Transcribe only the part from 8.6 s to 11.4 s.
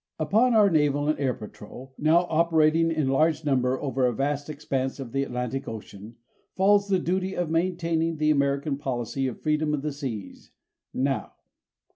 policy of freedom of the seas now.